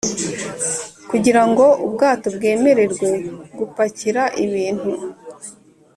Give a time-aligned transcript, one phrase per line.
[1.09, 3.09] kugirango ubwato bwemererwe
[3.57, 4.91] gupakira ibintu